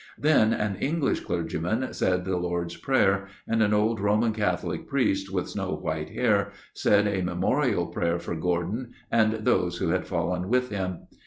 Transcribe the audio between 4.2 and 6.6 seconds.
Catholic Priest, with snow white hair,